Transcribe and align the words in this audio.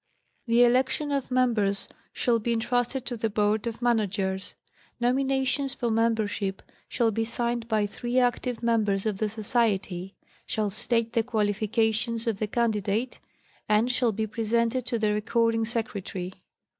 The 0.47 0.63
election 0.63 1.11
of 1.11 1.29
members 1.29 1.87
shall 2.11 2.39
be 2.39 2.53
entrusted 2.53 3.05
to 3.05 3.15
the 3.15 3.29
Board 3.29 3.67
of 3.67 3.83
Managers. 3.83 4.55
Nominations 4.99 5.75
for 5.75 5.91
membership 5.91 6.63
shall 6.89 7.11
be 7.11 7.23
signed 7.23 7.67
by 7.67 7.85
three 7.85 8.17
active 8.17 8.63
members 8.63 9.05
of 9.05 9.19
the 9.19 9.29
Society; 9.29 10.15
shall 10.47 10.71
state 10.71 11.13
the 11.13 11.21
qualifications 11.21 12.25
of 12.25 12.39
the 12.39 12.47
candidate; 12.47 13.19
and 13.69 13.91
shall 13.91 14.11
be 14.11 14.25
presented 14.25 14.87
to 14.87 14.97
the 14.97 15.13
Recording 15.13 15.65
Secretary. 15.65 16.33